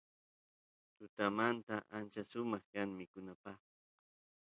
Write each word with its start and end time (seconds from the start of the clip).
tutamanta 0.97 1.75
ancha 1.97 2.21
sumaq 2.31 2.63
kan 2.73 2.89
mikunapaq 2.97 3.59